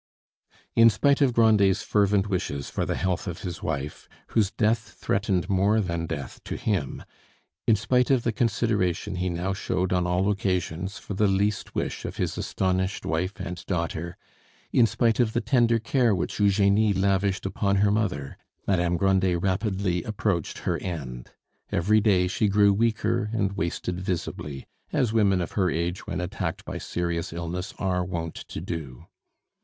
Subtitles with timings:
[0.75, 5.47] In spite of Grandet's fervent wishes for the health of his wife, whose death threatened
[5.47, 7.03] more than death to him;
[7.67, 12.03] in spite of the consideration he now showed on all occasions for the least wish
[12.03, 14.17] of his astonished wife and daughter;
[14.71, 20.01] in spite of the tender care which Eugenie lavished upon her mother, Madame Grandet rapidly
[20.01, 21.29] approached her end.
[21.71, 26.65] Every day she grew weaker and wasted visibly, as women of her age when attacked
[26.65, 29.05] by serious illness are wont to do.